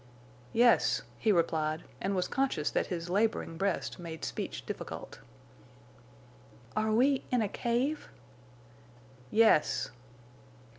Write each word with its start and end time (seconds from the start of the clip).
"Yes," 0.51 1.03
he 1.19 1.31
replied, 1.31 1.83
and 2.01 2.15
was 2.15 2.27
conscious 2.27 2.71
that 2.71 2.87
his 2.87 3.07
laboring 3.07 3.55
breast 3.55 3.99
made 3.99 4.25
speech 4.25 4.65
difficult. 4.65 5.19
"Are 6.75 6.91
we—in 6.91 7.43
a 7.43 7.47
cave?" 7.47 8.09
"Yes." 9.29 9.91